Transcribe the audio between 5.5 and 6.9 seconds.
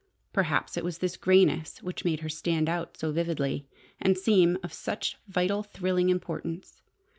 thrilling importance.